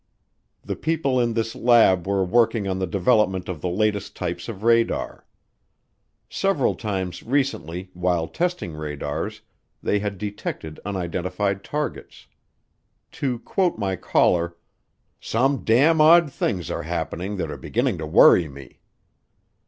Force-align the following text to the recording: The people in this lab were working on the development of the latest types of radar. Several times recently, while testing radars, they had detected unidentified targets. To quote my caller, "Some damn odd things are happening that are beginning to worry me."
The 0.63 0.75
people 0.75 1.19
in 1.19 1.35
this 1.35 1.53
lab 1.53 2.07
were 2.07 2.25
working 2.25 2.67
on 2.67 2.79
the 2.79 2.87
development 2.87 3.47
of 3.47 3.61
the 3.61 3.69
latest 3.69 4.15
types 4.15 4.49
of 4.49 4.63
radar. 4.63 5.27
Several 6.27 6.73
times 6.73 7.21
recently, 7.21 7.91
while 7.93 8.27
testing 8.27 8.73
radars, 8.73 9.41
they 9.83 9.99
had 9.99 10.17
detected 10.17 10.79
unidentified 10.85 11.63
targets. 11.63 12.25
To 13.11 13.37
quote 13.37 13.77
my 13.77 13.95
caller, 13.95 14.57
"Some 15.19 15.63
damn 15.63 16.01
odd 16.01 16.31
things 16.33 16.71
are 16.71 16.81
happening 16.81 17.37
that 17.37 17.51
are 17.51 17.55
beginning 17.57 17.99
to 17.99 18.07
worry 18.07 18.47
me." 18.47 18.79